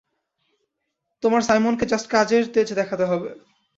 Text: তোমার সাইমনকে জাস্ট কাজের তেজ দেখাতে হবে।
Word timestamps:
তোমার 1.23 1.41
সাইমনকে 1.41 1.85
জাস্ট 1.85 2.07
কাজের 2.07 2.43
তেজ 2.53 2.67
দেখাতে 2.73 3.05
হবে। 3.05 3.29